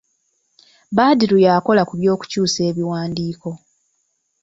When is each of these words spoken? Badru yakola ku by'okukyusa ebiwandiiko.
Badru 0.97 1.37
yakola 1.45 1.81
ku 1.89 1.93
by'okukyusa 1.99 2.59
ebiwandiiko. 2.69 3.49